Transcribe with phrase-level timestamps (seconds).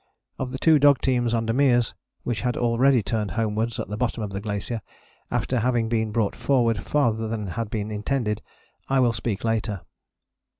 [0.39, 1.93] Of the two dog teams under Meares,
[2.23, 4.81] which had already turned homewards at the bottom of the glacier
[5.29, 8.41] after having been brought forward farther than had been intended,
[8.89, 9.81] I will speak later.